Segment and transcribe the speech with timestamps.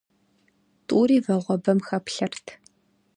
[0.87, 2.45] Тӏури вагъуэбэм хэплъэрт.